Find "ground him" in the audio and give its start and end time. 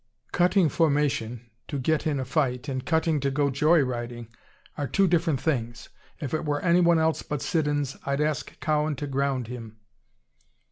9.05-9.77